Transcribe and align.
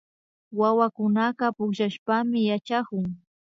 Wawakunaka 0.59 1.45
pukllashpami 1.57 2.39
yachakun 2.49 3.03